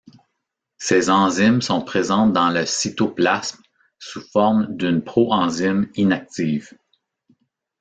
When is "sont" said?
1.61-1.79